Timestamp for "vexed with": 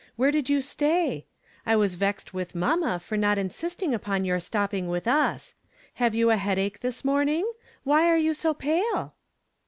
1.93-2.55